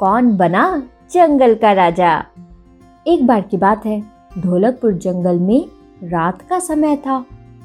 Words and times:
कौन 0.00 0.30
बना 0.36 0.82
जंगल 1.12 1.54
का 1.54 1.72
राजा? 1.72 2.12
एक 3.06 3.26
बार 3.26 3.40
की 3.40 3.56
बात 3.56 3.84
है, 3.86 4.00
ढोलकपुर 4.38 4.92
जंगल 4.92 5.38
में 5.38 5.64
रात 6.04 6.40
का 6.42 6.58
समय 6.58 6.96
था। 6.96 7.18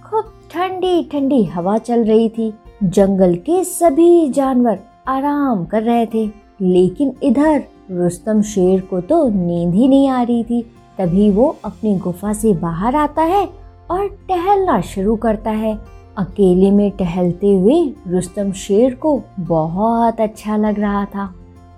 खूब 0.06 0.24
ठंडी 0.52 1.04
ठंडी 1.04 1.44
हवा 1.44 1.78
चल 1.78 2.04
रही 2.04 2.28
थी। 2.30 2.52
जंगल 2.84 3.36
के 3.36 3.64
सभी 3.64 4.30
जानवर 4.30 4.80
आराम 5.08 5.64
कर 5.66 5.84
रहे 5.84 6.06
थे, 6.06 6.26
लेकिन 6.62 7.14
इधर 7.24 7.64
रुस्तम 7.92 8.42
शेर 8.42 8.82
को 8.82 9.02
तो 9.02 9.28
नींद 9.30 9.74
ही 9.74 9.88
नहीं 9.88 10.10
आ 10.10 10.22
रही 10.24 10.44
थी। 10.44 10.62
तभी 10.98 11.30
वो 11.32 11.56
अपनी 11.66 11.96
गुफा 11.98 12.34
से 12.34 12.54
बाहर 12.54 12.96
आता 12.96 13.24
है 13.24 13.48
और 13.92 14.08
टहलना 14.30 14.80
शुरू 14.82 15.16
करता 15.16 15.52
है। 15.52 15.76
अकेले 16.18 16.72
में 16.72 16.92
टहलते 16.92 17.56
हुए 17.56 17.82
रुस्तम 18.08 18.52
शेर 18.52 18.96
को 18.96 19.22
बहुत 19.40 20.22
अच्छा 20.22 20.58
लग 20.58 20.80
रहा 20.80 21.06
था। 21.06 21.34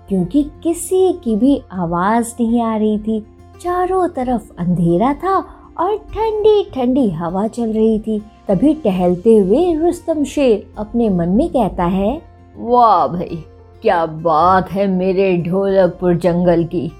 क्योंकि 0.08 0.42
किसी 0.62 1.12
की 1.12 1.36
भी 1.36 1.62
आवाज़ 1.72 2.34
नहीं 2.40 2.62
आ 2.62 2.76
रही 2.76 2.98
थी। 2.98 3.20
चारों 3.60 4.08
तरफ़ 4.08 4.50
अंधेरा 4.58 5.12
था 5.14 5.44
और 5.80 5.96
ठंडी 5.96 6.62
ठंडी 6.74 7.10
हवा 7.10 7.46
चल 7.46 7.72
रही 7.72 7.98
थी। 7.98 8.22
तभी 8.48 8.74
टहलते 8.74 9.36
हुए 9.36 9.74
रुस्तम 9.74 10.24
शेर 10.24 10.72
अपने 10.78 11.08
मन 11.08 11.28
में 11.28 11.48
कहता 11.48 11.84
है, 11.84 12.22
वाह 12.56 13.06
भाई, 13.06 13.44
क्या 13.82 14.06
बात 14.06 14.70
है 14.72 14.86
मेरे 14.86 15.36
ढोलकपुर 15.36 16.14
जंगल 16.14 16.64
की। 16.64 16.92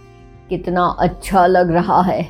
कितना 0.51 0.85
अच्छा 0.99 1.47
लग 1.47 1.71
रहा 1.71 2.01
है। 2.03 2.27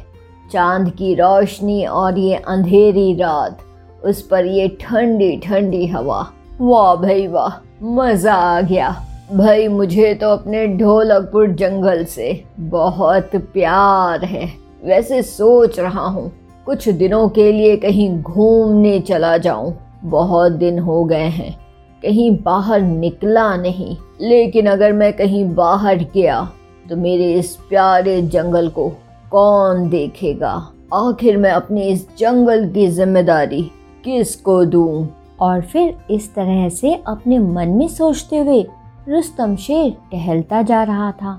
चाँद 0.53 0.91
की 0.91 1.15
रोशनी 1.15 1.85
और 1.85 2.19
ये 2.19 2.35
अंधेरी 2.35 3.15
रात, 3.15 3.59
उस 4.05 4.23
पर 4.23 4.45
ये 4.45 4.69
ठंडी 4.81 5.37
ठंडी 5.37 5.87
हवा। 5.87 6.27
वाह 6.61 6.95
भाई, 6.95 7.27
वाह, 7.27 7.61
मज़ा 7.83 8.35
आ 8.35 8.61
गया। 8.61 9.05
भाई, 9.29 9.67
मुझे 9.69 10.13
तो 10.15 10.29
अपने 10.29 10.67
ढोलकपुर 10.69 11.49
जंगल 11.53 12.05
से 12.05 12.33
बहुत 12.61 13.35
प्यार 13.53 14.25
है। 14.25 14.47
वैसे 14.83 15.21
सोच 15.23 15.79
रहा 15.81 16.05
हूँ, 16.05 16.31
कुछ 16.67 16.89
दिनों 16.91 17.29
के 17.29 17.51
लिए 17.53 17.77
कहीं 17.77 18.09
घूमने 18.23 18.99
चला 19.01 19.37
जाऊँ। 19.39 19.75
बहुत 20.05 20.53
दिन 20.53 20.79
हो 20.79 21.05
गए 21.05 21.27
हैं, 21.29 21.53
कहीं 22.03 22.31
बाहर 22.43 22.81
निकला 22.81 23.55
नहीं। 23.57 23.97
लेकिन 24.21 24.67
अगर 24.67 24.93
मैं 24.93 25.13
कहीं 25.13 25.45
बाहर 25.55 26.05
गया 26.15 26.41
तो 26.87 26.97
मेरे 26.97 27.33
इस 27.35 27.55
प्यारे 27.69 28.21
जंगल 28.25 28.69
को 28.69 28.89
कौन 29.33 29.89
देखेगा? 29.91 30.55
आखिर 30.95 31.37
मैं 31.37 31.51
अपने 31.51 31.89
इस 31.89 32.07
जंगल 32.19 32.69
की 32.69 32.87
ज़िम्मेदारी 32.89 33.63
किसको 34.05 34.65
दूँ? 34.65 35.09
और 35.41 35.61
फिर 35.63 35.95
इस 36.11 36.35
तरह 36.35 36.69
से 36.71 36.95
अपने 37.07 37.39
मन 37.39 37.69
में 37.69 37.89
सोचते 37.89 38.39
हुए 38.39 38.65
रुस्तम 39.09 39.55
शेर 39.57 39.91
टहलता 40.13 40.61
जा 40.63 40.83
रहा 40.83 41.11
था। 41.13 41.33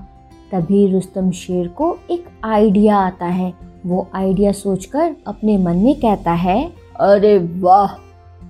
तभी 0.52 0.86
रुस्तम 0.92 1.30
शेर 1.30 1.68
को 1.68 1.96
एक 2.10 2.24
आइडिया 2.44 2.96
आता 2.98 3.26
है। 3.26 3.52
वो 3.86 4.06
आइडिया 4.14 4.52
सोचकर 4.52 5.14
अपने 5.26 5.56
मन 5.58 5.76
में 5.76 5.94
कहता 5.94 6.32
है, 6.32 6.64
अरे 7.00 7.36
वाह, 7.60 7.94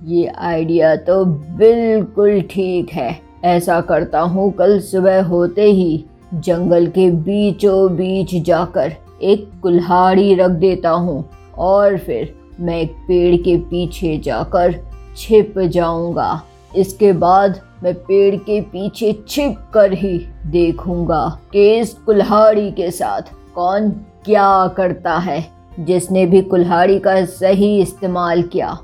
ये 0.05 0.25
आइडिया 0.27 0.95
तो 0.97 1.23
बिल्कुल 1.25 2.41
ठीक 2.51 2.93
है। 2.93 3.19
ऐसा 3.45 3.79
करता 3.81 4.19
हूँ 4.21 4.51
कल 4.53 4.79
सुबह 4.81 5.23
होते 5.23 5.71
ही 5.71 6.05
जंगल 6.35 6.87
के 6.87 7.09
बीचों 7.11 7.95
बीच 7.95 8.35
जाकर 8.45 8.93
एक 9.23 9.49
कुल्हाड़ी 9.63 10.33
रख 10.35 10.51
देता 10.59 10.89
हूँ 10.89 11.23
और 11.59 11.97
फिर 11.97 12.35
मैं 12.59 12.81
एक 12.81 12.95
पेड़ 13.07 13.35
के 13.37 13.57
पीछे 13.59 14.17
जाकर 14.17 14.79
छिप 15.17 15.59
जाऊँगा। 15.59 16.41
इसके 16.75 17.11
बाद 17.13 17.59
मैं 17.83 17.93
पेड़ 17.93 18.35
के 18.35 18.61
पीछे 18.61 19.23
छिप 19.27 19.57
कर 19.73 19.93
ही 19.93 20.17
देखूँगा 20.45 21.39
कि 21.53 21.79
इस 21.79 21.93
कुल्हाड़ी 21.93 22.71
के 22.71 22.91
साथ 22.91 23.21
कौन 23.55 23.89
क्या 24.25 24.67
करता 24.67 25.17
है, 25.17 25.45
जिसने 25.79 26.25
भी 26.25 26.41
कुल्हाड़ी 26.41 26.99
का 26.99 27.25
सही 27.25 27.81
इस्तेमाल 27.81 28.43
किया। 28.43 28.77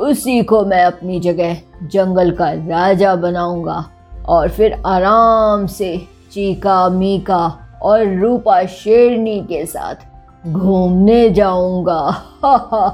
उसी 0.00 0.42
को 0.42 0.64
मैं 0.64 0.84
अपनी 0.84 1.20
जगह 1.20 1.56
जंगल 1.82 2.30
का 2.30 2.52
राजा 2.52 3.14
बनाऊँगा 3.14 3.84
और 4.28 4.48
फिर 4.48 4.82
आराम 4.86 5.66
से 5.66 5.96
चीका, 6.32 6.88
मीका 6.88 7.46
और 7.82 8.06
रूपा 8.20 8.64
शेरनी 8.66 9.40
के 9.40 9.66
साथ 9.66 10.48
घूमने 10.48 11.30
जाऊँगा। 11.30 12.00
हा 12.44 12.56
हा 12.72 12.86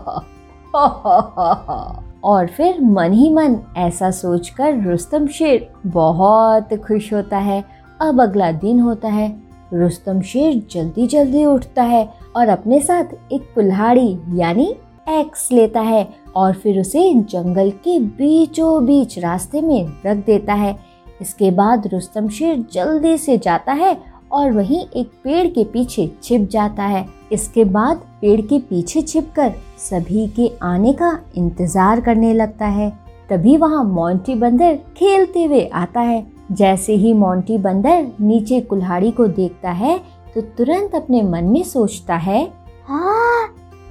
हा 0.77 0.87
हा 0.87 1.33
हा 1.37 1.53
हा। 1.69 2.09
और 2.25 2.47
फिर 2.47 2.81
मन 2.81 3.12
ही 3.12 3.32
मन 3.32 3.56
ऐसा 3.76 4.10
सोचकर 4.10 4.82
रुस्तम 4.82 5.26
शेर 5.26 5.72
बहुत 5.86 6.75
खुश 6.75 7.12
होता 7.14 7.38
है। 7.38 7.64
अब 8.00 8.20
अगला 8.20 8.53
दिन 8.53 8.81
होता 8.81 9.08
है। 9.08 9.36
रुस्तम 9.75 10.20
शेर 10.20 10.62
जल्दी 10.70 11.06
जल्दी 11.06 11.44
उठता 11.44 11.82
है 11.82 12.12
और 12.36 12.48
अपने 12.48 12.80
साथ 12.80 13.04
एक 13.32 13.53
कुल्हाड़ी 13.54 14.19
यानी 14.30 14.76
एक्स 15.09 15.53
लेता 15.53 15.80
है 15.80 16.09
और 16.36 16.53
फिर 16.53 16.80
उसे 16.80 17.14
जंगल 17.14 17.70
के 17.70 17.98
बीचों 18.00 18.86
बीच 18.86 19.19
रास्ते 19.19 19.60
में 19.60 19.88
रख 20.06 20.16
देता 20.16 20.54
है। 20.54 20.78
इसके 21.20 21.50
बाद 21.50 21.86
रुस्तम 21.86 22.28
शेर 22.28 22.64
जल्दी 22.72 23.19
से 23.19 23.38
जाता 23.38 23.72
है 23.72 24.19
और 24.32 24.52
वहीं 24.52 24.80
एक 24.91 25.10
पेड़ 25.24 25.46
के 25.48 25.64
पीछे 25.64 26.10
छिप 26.22 26.48
जाता 26.50 26.82
है। 26.84 27.06
इसके 27.32 27.64
बाद 27.66 28.02
पेड़ 28.20 28.41
के 28.41 28.58
पीछे 28.60 29.02
छिपकर 29.02 29.52
सभी 29.80 30.26
के 30.28 30.50
आने 30.62 30.92
का 30.92 31.18
इंतज़ार 31.36 32.00
करने 32.00 32.32
लगता 32.34 32.66
है। 32.68 32.91
तभी 33.30 33.56
वहाँ 33.56 33.82
मोंटी 33.86 34.34
बंदर 34.34 34.76
खेलते 34.96 35.44
हुए 35.44 35.64
आता 35.66 36.00
है। 36.00 36.26
जैसे 36.52 36.94
ही 36.94 37.12
मोंटी 37.14 37.58
बंदर 37.58 38.06
नीचे 38.20 38.60
कुल्हाड़ी 38.60 39.10
को 39.10 39.26
देखता 39.28 39.70
है 39.72 39.98
तो 40.34 40.41
तुरंत 40.41 40.94
अपने 40.94 41.22
मन 41.22 41.44
में 41.44 41.62
सोचता 41.64 42.14
है 42.16 42.42
हाँ 42.86 43.42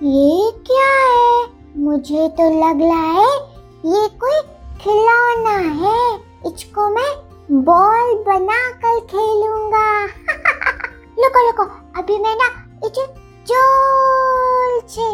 ये 0.03 0.51
क्या 0.67 0.91
है? 1.05 1.47
मुझे 1.77 2.27
तो 2.29 2.49
लग 2.59 2.81
रहा 2.81 3.11
है 3.11 3.35
ये 3.85 4.07
कोई 4.17 4.41
खिलौना 4.81 5.57
है। 5.77 6.19
इसको 6.47 6.89
मैं 6.89 7.11
बॉल 7.51 8.13
बना 8.23 8.57
कर 8.81 8.99
खेलूँगा 8.99 10.05
लुको 11.19 11.45
लुको 11.47 11.63
अभी 11.99 12.17
मैं 12.17 12.35
ना 12.35 12.47
इसे 12.85 13.05
ज़ोर 13.47 14.81
से 14.89 15.07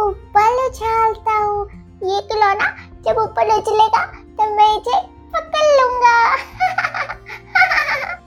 ऊपर 0.00 0.66
उछालता 0.66 1.36
हूँ 1.38 1.66
ये 2.04 2.20
खिलौना 2.20 2.66
जब 3.06 3.18
ऊपर 3.18 3.58
उछलेगा 3.58 4.04
तो 4.06 4.50
मैं 4.56 4.80
इसे 4.80 4.98
पकड़ 5.36 5.68
लूँगा 5.80 6.16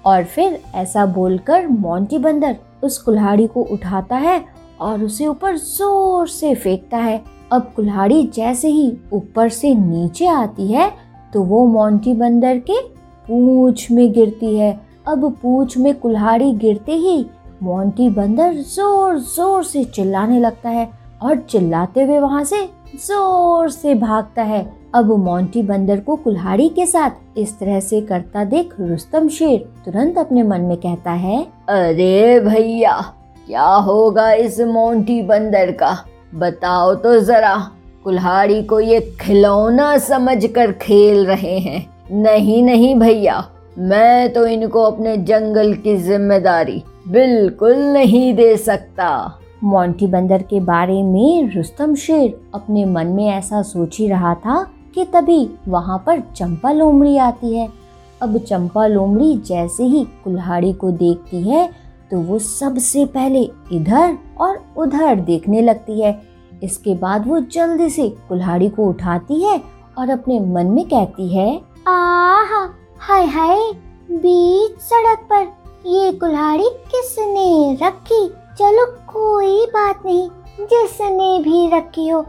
और 0.05 0.23
फिर 0.23 0.61
ऐसा 0.75 1.05
बोलकर 1.05 1.67
मोंटी 1.67 2.17
बंदर 2.17 2.55
उस 2.83 2.97
कुल्हाड़ी 2.97 3.47
को 3.47 3.63
उठाता 3.63 4.15
है 4.15 4.45
और 4.79 5.03
उसे 5.03 5.27
ऊपर 5.27 5.57
ज़ोर 5.57 6.27
से 6.27 6.55
फेंकता 6.55 6.97
है। 6.97 7.25
अब 7.51 7.73
कुल्हाड़ी 7.75 8.23
जैसे 8.27 8.67
ही 8.67 8.97
ऊपर 9.13 9.49
से 9.49 9.73
नीचे 9.75 10.27
आती 10.27 10.71
है 10.71 10.89
तो 11.33 11.41
वो 11.41 11.65
मोंटी 11.65 12.13
बंदर 12.13 12.57
के 12.59 12.98
पूछ 13.29 13.89
में 13.91 14.11
गिरती 14.13 14.55
है। 14.57 14.71
अब 15.07 15.31
पूछ 15.41 15.77
में 15.77 15.93
कुल्हाड़ी 15.95 16.51
गिरते 16.55 16.93
ही 16.93 17.25
मोंटी 17.63 18.09
बंदर 18.09 18.53
ज़ोर 18.53 19.17
ज़ोर 19.17 19.63
से 19.63 19.83
चिल्लाने 19.85 20.39
लगता 20.39 20.69
है 20.69 20.89
और 21.21 21.37
चिल्लाते 21.41 22.03
हुए 22.03 22.19
वहाँ 22.19 22.43
से 22.43 22.63
ज़ोर 22.97 23.69
से 23.69 23.95
भागता 23.95 24.43
है। 24.43 24.61
अब 24.95 25.11
मोंटी 25.17 25.61
बंदर 25.63 25.99
को 25.99 26.15
कुल्हाड़ी 26.15 26.67
के 26.69 26.85
साथ 26.85 27.37
इस 27.37 27.57
तरह 27.59 27.79
से 27.79 27.99
करता 28.01 28.43
देख 28.45 28.73
रुस्तम 28.79 29.27
शेर 29.29 29.57
तुरंत 29.85 30.17
अपने 30.17 30.43
मन 30.43 30.61
में 30.61 30.77
कहता 30.77 31.11
है, 31.13 31.41
अरे 31.69 32.39
भैया, 32.39 32.99
क्या 33.47 33.65
होगा 33.65 34.31
इस 34.33 34.59
मोंटी 34.61 35.21
बंदर 35.23 35.71
का? 35.73 35.97
बताओ 36.35 36.93
तो 36.95 37.19
जरा, 37.19 37.55
कुल्हाड़ी 38.03 38.61
को 38.63 38.79
ये 38.79 38.99
खिलौना 39.21 39.97
समझकर 39.99 40.71
खेल 40.73 41.25
रहे 41.25 41.57
हैं। 41.59 41.85
नहीं 42.11 42.61
नहीं 42.63 42.95
भैया। 42.95 43.43
मैं 43.79 44.31
तो 44.33 44.45
इनको 44.47 44.83
अपने 44.83 45.15
जंगल 45.17 45.73
की 45.73 45.95
ज़िम्मेदारी 45.97 46.81
बिल्कुल 47.07 47.75
नहीं 47.75 48.33
दे 48.33 48.55
सकता। 48.57 49.09
मोंटी 49.63 50.07
बंदर 50.07 50.41
के 50.41 50.59
बारे 50.59 51.01
में 51.03 51.51
रुस्तम 51.55 51.95
शेर 51.95 52.39
अपने 52.53 52.85
मन 52.85 53.07
में 53.07 53.25
ऐसा 53.27 53.61
सोच 53.61 53.97
ही 53.99 54.07
रहा 54.07 54.33
था 54.35 54.63
कि 54.95 55.05
तभी 55.05 55.49
वहाँ 55.67 56.03
पर 56.07 56.19
चंपा 56.35 56.71
लोमड़ी 56.71 57.17
आती 57.17 57.55
है। 57.55 57.67
अब 58.21 58.37
चंपा 58.39 58.85
लोमड़ी 58.87 59.35
जैसे 59.45 59.83
ही 59.83 60.03
कुल्हाड़ी 60.23 60.73
को 60.73 60.91
देखती 60.93 61.41
है 61.41 61.69
तो 62.11 62.19
वो 62.19 62.39
सबसे 62.39 63.05
पहले 63.07 63.41
इधर 63.73 64.17
और 64.41 64.59
उधर 64.77 65.19
देखने 65.21 65.61
लगती 65.61 66.01
है। 66.01 66.19
इसके 66.63 66.95
बाद 66.95 67.27
वो 67.27 67.39
जल्दी 67.53 67.89
से 67.89 68.09
कुल्हाड़ी 68.29 68.69
को 68.69 68.85
उठाती 68.85 69.43
है 69.43 69.61
और 69.97 70.09
अपने 70.09 70.39
मन 70.39 70.67
में 70.67 70.85
कहती 70.85 71.27
है 71.27 71.59
आहा, 71.89 72.69
हाय 72.99 73.25
हाय, 73.25 73.59
बीच 74.11 74.79
सड़क 74.79 75.19
पर 75.31 75.41
ये 75.85 76.11
कुल्हाड़ी 76.11 76.69
किसने 76.91 77.77
रखी? 77.81 78.27
चलो 78.59 78.85
कोई 78.85 79.65
बात 79.65 80.03
नहीं, 80.05 80.29
जिसने 80.59 81.39
भी 81.39 81.69
रखी 81.69 82.07
हो, 82.07 82.19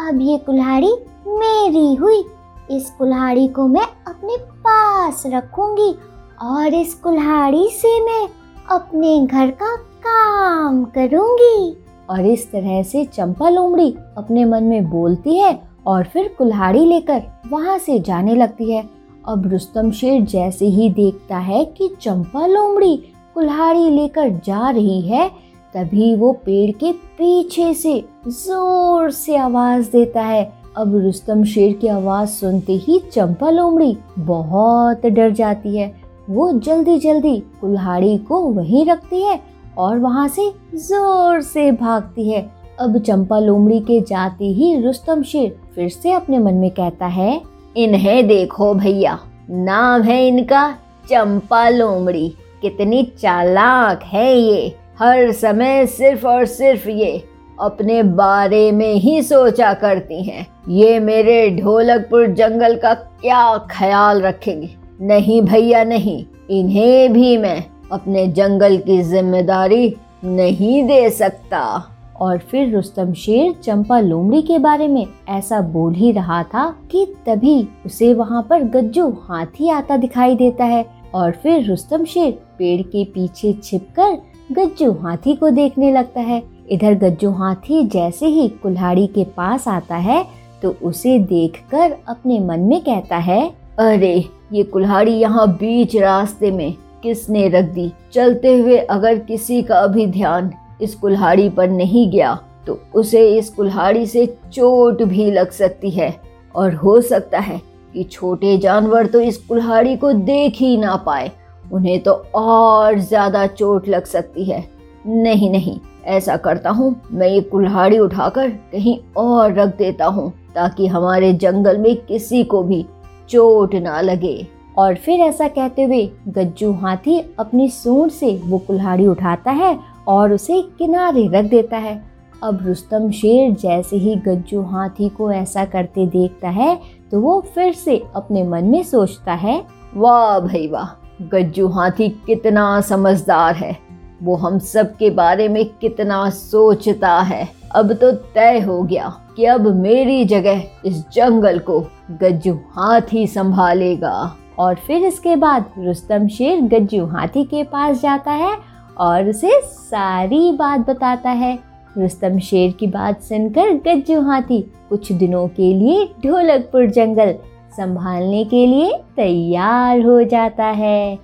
अब 0.00 0.20
ये 0.20 0.38
कुल्हाड़ी 0.38 0.92
मेरी 1.28 1.94
हुई। 1.94 2.24
इस 2.70 2.90
कुल्हाड़ी 2.90 3.48
को 3.48 3.66
मैं 3.66 3.86
अपने 4.08 4.36
पास 4.36 5.22
रखूँगी 5.26 5.94
और 6.42 6.74
इस 6.74 6.94
कुल्हाड़ी 6.94 7.68
से 7.70 7.98
मैं 8.00 8.28
अपने 8.70 9.18
घर 9.26 9.50
का 9.50 9.74
काम 9.76 10.84
करूँगी। 10.84 11.84
और 12.10 12.26
इस 12.26 12.50
तरह 12.52 12.82
से 12.82 13.04
चंपा 13.04 13.48
लोमड़ी 13.48 13.90
अपने 14.18 14.44
मन 14.44 14.64
में 14.64 14.90
बोलती 14.90 15.36
है 15.36 15.62
और 15.86 16.04
फिर 16.04 16.34
कुल्हाड़ी 16.38 16.84
लेकर 16.86 17.22
वहाँ 17.50 17.78
से 17.78 17.98
जाने 17.98 18.34
लगती 18.34 18.72
है। 18.72 18.99
अब 19.24 19.46
रुस्तम 19.46 19.90
शेर 19.90 20.20
जैसे 20.22 20.66
ही 20.66 20.88
देखता 20.90 21.38
है 21.38 21.64
कि 21.68 21.88
चंपा 22.00 22.46
लोमड़ी 22.46 22.96
कुल्हाड़ी 23.34 23.90
लेकर 23.90 24.30
जा 24.46 24.70
रही 24.70 25.00
है, 25.00 25.28
तभी 25.74 26.14
वो 26.16 26.32
पेड़ 26.44 26.70
के 26.70 26.92
पीछे 26.92 27.72
से 27.74 27.98
ज़ोर 28.26 29.10
से 29.10 29.36
आवाज़ 29.36 29.90
देता 29.90 30.22
है। 30.22 30.42
अब 30.76 30.96
रुस्तम 30.96 31.44
शेर 31.44 31.72
की 31.72 31.88
आवाज़ 31.88 32.28
सुनते 32.30 32.72
ही 32.76 32.98
चंपा 33.12 33.50
लोमड़ी 33.50 33.96
बहुत 34.18 35.06
डर 35.06 35.30
जाती 35.30 35.76
है। 35.76 35.92
वो 36.30 36.50
जल्दी 36.54 36.98
जल्दी 36.98 37.38
कुल्हाड़ी 37.60 38.16
को 38.18 38.40
वहीं 38.40 38.84
रखती 38.86 39.22
है 39.22 39.38
और 39.78 39.98
वहाँ 39.98 40.26
से 40.28 40.50
ज़ोर 40.76 41.40
से 41.42 41.70
भागती 41.72 42.28
है। 42.30 42.40
अब 42.80 42.98
चंपा 42.98 43.38
लोमड़ी 43.38 43.80
के 43.80 44.00
जाते 44.00 44.44
ही 44.44 44.74
रुस्तम 44.82 45.22
शेर 45.22 45.56
फिर 45.74 45.88
से 45.88 46.12
अपने 46.12 46.38
मन 46.38 46.54
में 46.54 46.70
कहता 46.70 47.06
है 47.06 47.40
इन्हें 47.76 48.28
देखो 48.28 48.74
भैया। 48.74 49.18
नाम 49.50 50.02
है 50.02 50.28
इनका 50.28 50.74
चंपा 51.10 51.68
लोमड़ी। 51.68 52.36
कितनी 52.62 53.02
चालाक 53.02 54.02
है 54.02 54.36
ये। 54.36 54.76
हर 54.98 55.32
समय 55.32 55.86
सिर्फ़ 55.86 56.26
और 56.26 56.44
सिर्फ़ 56.46 56.88
ये 56.88 57.24
अपने 57.60 58.02
बारे 58.02 58.72
में 58.72 58.94
ही 58.94 59.22
सोचा 59.22 59.74
करती 59.74 60.22
हैं। 60.22 60.46
ये 60.68 61.00
मेरे 61.00 61.50
ढोलकपुर 61.50 62.26
जंगल 62.26 62.76
का 62.76 62.94
क्या 62.94 63.58
ख्याल 63.58 64.22
रखेंगी? 64.22 64.76
नहीं 65.00 65.42
भैया, 65.42 65.84
नहीं। 65.84 66.24
इन्हें 66.50 67.12
भी 67.12 67.36
मैं 67.36 67.64
अपने 67.92 68.26
जंगल 68.26 68.76
की 68.76 69.02
ज़िम्मेदारी 69.02 69.96
नहीं 70.24 70.84
दे 70.84 71.10
सकता। 71.10 71.90
और 72.20 72.38
फिर 72.38 72.74
रुस्तम 72.74 73.12
शेर 73.12 73.52
चंपा 73.62 73.98
लोमड़ी 74.00 74.42
के 74.42 74.58
बारे 74.58 74.88
में 74.88 75.06
ऐसा 75.28 75.60
बोल 75.60 75.94
ही 75.94 76.10
रहा 76.12 76.42
था 76.44 76.68
कि 76.90 77.06
तभी 77.26 77.68
उसे 77.86 78.12
वहाँ 78.14 78.42
पर 78.50 78.62
गज्जू 78.64 79.08
हाथी 79.22 79.68
आता 79.68 79.96
दिखाई 79.96 80.34
देता 80.34 80.64
है 80.64 80.84
और 81.14 81.30
फिर 81.32 81.68
रुस्तम 81.68 82.04
शेर 82.04 82.32
पेड़ 82.58 82.82
के 82.82 83.04
पीछे 83.04 83.52
छिपकर 83.52 84.16
गज्जू 84.52 84.92
हाथी 84.92 85.34
को 85.34 85.50
देखने 85.50 85.92
लगता 85.92 86.20
है। 86.20 86.42
इधर 86.70 86.94
गज्जू 86.94 87.30
हाथी 87.30 87.82
जैसे 87.84 88.26
ही 88.26 88.48
कुल्हाड़ी 88.62 89.06
के 89.06 89.24
पास 89.36 89.68
आता 89.68 89.96
है 89.96 90.24
तो 90.62 90.74
उसे 90.82 91.18
देखकर 91.18 91.96
अपने 92.08 92.38
मन 92.40 92.60
में 92.60 92.80
कहता 92.80 93.16
है, 93.16 93.42
अरे, 93.78 94.24
ये 94.52 94.62
कुल्हाड़ी 94.62 95.12
यहाँ 95.12 95.46
बीच 95.52 95.96
रास्ते 95.96 96.50
में 96.50 96.74
किसने 97.02 97.48
रख 97.48 97.64
दी? 97.64 97.92
चलते 98.12 98.58
हुए 98.58 98.76
अगर 98.76 99.18
किसी 99.18 99.62
का 99.62 99.86
भी 99.86 100.06
ध्यान 100.06 100.50
इस 100.82 100.94
कुल्हाड़ी 100.94 101.48
पर 101.48 101.68
नहीं 101.70 102.10
गया 102.10 102.34
तो 102.66 102.80
उसे 102.94 103.26
इस 103.36 103.48
कुल्हाड़ी 103.50 104.06
से 104.06 104.26
चोट 104.52 105.02
भी 105.02 105.30
लग 105.30 105.50
सकती 105.52 105.90
है। 105.90 106.14
और 106.54 106.74
हो 106.74 107.00
सकता 107.00 107.38
है 107.38 107.60
कि 107.94 108.02
छोटे 108.04 108.56
जानवर 108.58 109.06
तो 109.06 109.20
इस 109.20 109.36
कुल्हाड़ी 109.38 109.96
को 109.96 110.12
देख 110.12 110.56
ही 110.56 110.76
ना 110.76 110.96
पाए। 110.96 111.30
उन्हें 111.64 111.98
तो 112.02 112.12
और 112.34 112.98
ज़्यादा 112.98 113.46
चोट 113.48 113.88
लग 113.88 114.04
सकती 114.06 114.44
है। 114.44 114.64
नहीं 115.06 115.50
नहीं, 115.50 115.78
ऐसा 116.06 116.36
करता 116.36 116.70
हूँ, 116.70 116.94
मैं 117.12 117.28
ये 117.28 117.40
कुल्हाड़ी 117.42 117.98
उठाकर 117.98 118.48
कहीं 118.72 118.98
और 119.16 119.52
रख 119.54 119.76
देता 119.76 120.06
हूँ, 120.06 120.30
ताकि 120.54 120.86
हमारे 120.86 121.32
जंगल 121.34 121.78
में 121.78 121.94
किसी 121.98 122.42
को 122.44 122.62
भी 122.62 122.84
चोट 123.30 123.74
ना 123.76 124.00
लगे। 124.00 124.46
और 124.78 124.94
फिर 124.96 125.20
ऐसा 125.20 125.48
कहते 125.48 125.82
हुए 125.82 126.04
गज्जू 126.28 126.72
हाथी 126.74 127.18
अपनी 127.38 127.68
सूंड 127.70 128.10
से 128.10 128.34
वो 128.44 128.58
कुल्हाड़ी 128.58 129.06
उठाता 129.06 129.50
है 129.52 129.78
और 130.08 130.32
उसे 130.32 130.60
किनारे 130.78 131.26
रख 131.28 131.44
देता 131.44 131.76
है। 131.76 132.00
अब 132.42 132.58
रुस्तम 132.62 133.10
शेर 133.10 133.50
जैसे 133.52 133.96
ही 133.96 134.14
गज्जू 134.26 134.62
हाथी 134.62 135.08
को 135.08 135.30
ऐसा 135.32 135.64
करते 135.64 136.06
देखता 136.06 136.48
है 136.48 136.78
तो 137.10 137.20
वो 137.20 137.40
फिर 137.54 137.72
से 137.72 138.02
अपने 138.16 138.42
मन 138.44 138.64
में 138.64 138.82
सोचता 138.82 139.32
है, 139.34 139.62
वाह 139.94 140.38
भाई 140.40 140.66
वाह, 140.68 140.88
गज्जू 141.28 141.68
हाथी 141.68 142.08
कितना 142.26 142.80
समझदार 142.80 143.54
है। 143.54 143.76
वो 144.22 144.36
हम 144.36 144.58
सब 144.58 144.96
के 144.96 145.10
बारे 145.10 145.48
में 145.48 145.64
कितना 145.72 146.28
सोचता 146.30 147.18
है। 147.20 147.48
अब 147.70 147.92
तो 147.92 148.10
तय 148.12 148.58
हो 148.60 148.82
गया 148.82 149.12
कि 149.36 149.44
अब 149.44 149.66
मेरी 149.74 150.24
जगह 150.24 150.62
इस 150.84 151.04
जंगल 151.12 151.58
को 151.60 151.80
गज्जू 152.12 152.54
हाथी 152.72 153.26
संभालेगा। 153.26 154.36
और 154.58 154.74
फिर 154.76 155.04
इसके 155.04 155.36
बाद 155.36 155.64
रुस्तम 155.78 156.26
शेर 156.28 156.60
गज्जू 156.68 157.04
हाथी 157.06 157.44
के 157.44 157.62
पास 157.64 158.00
जाता 158.02 158.30
है 158.32 158.56
और 158.98 159.28
उसे 159.28 159.60
सारी 159.60 160.52
बात 160.52 160.80
बताता 160.80 161.30
है। 161.30 161.58
रुस्तम 161.98 162.38
शेर 162.38 162.72
की 162.72 162.86
बात 162.86 163.22
सुनकर 163.22 163.72
गज्जू 163.86 164.20
हाथी 164.20 164.60
कुछ 164.88 165.12
दिनों 165.12 165.48
के 165.48 165.74
लिए 165.74 166.04
ढोलकपुर 166.26 166.86
जंगल 166.86 167.34
संभालने 167.76 168.44
के 168.44 168.66
लिए 168.66 168.92
तैयार 169.16 170.00
हो 170.00 170.22
जाता 170.22 170.64
है। 170.64 171.18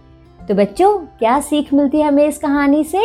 तो 0.49 0.55
बच्चों, 0.55 0.99
क्या 0.99 1.41
सीख 1.41 1.75
मिलती 1.75 1.99
है 1.99 2.09
हमें 2.09 2.27
इस 2.27 2.39
कहानी 2.39 2.85
से? 2.85 3.03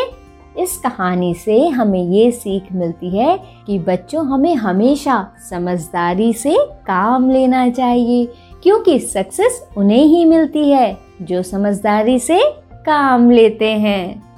इस 0.60 0.78
कहानी 0.78 1.34
से 1.34 1.68
हमें 1.68 2.04
ये 2.04 2.32
सीख 2.32 2.64
मिलती 2.72 3.18
है 3.18 3.40
कि 3.68 3.80
बच्चों, 3.80 4.26
हमें 4.26 4.56
हमेशा 4.56 5.28
समझदारी 5.50 6.34
से 6.34 6.56
काम 6.60 7.30
लेना 7.30 7.70
चाहिए, 7.70 8.26
क्योंकि 8.64 9.00
सक्सेस 9.00 9.68
उन्हें 9.78 10.04
ही 10.06 10.26
मिलती 10.26 10.70
है 10.70 10.98
जो 11.22 11.44
समझदारी 11.44 12.20
से 12.20 12.42
काम 12.86 13.32
लेते 13.32 13.70
हैं। 13.70 14.31